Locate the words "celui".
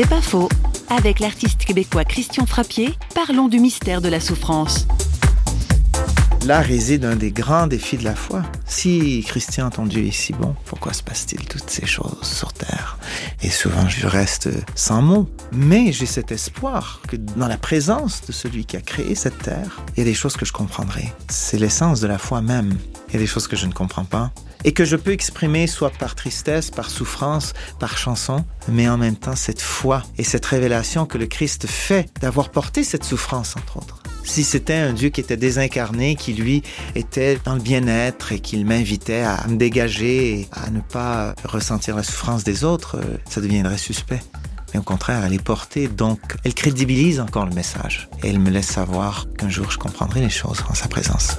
18.30-18.66